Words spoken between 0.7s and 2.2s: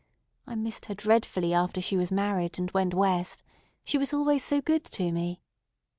her dreadfully after she was